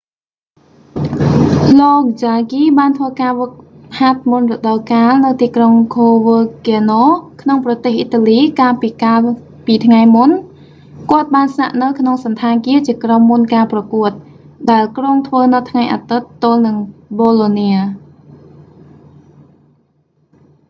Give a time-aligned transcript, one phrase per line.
[1.79, 3.51] លោក ចាហ្គី jarque បានធ្វើការហ្វឹក
[3.99, 9.21] ហាត់មុនរដូវកាលនៅ ទីក្រុង ខូវើគាណូ coverciano ក្នុងប្រទេសអ៊ីតាលីកាលពីកាល
[9.65, 10.29] ពីថ្ងៃមុន
[11.11, 14.11] គាត់បានស្នាក់នៅក្នុងសណ្ឋាគារជាក្រុមមុនការប្រកួត
[14.71, 16.75] ដែលគ្រោងធ្វើនៅថ្ងៃអាទិត្យទល់នឹង
[17.17, 17.81] ប៊ូឡូនា bolonia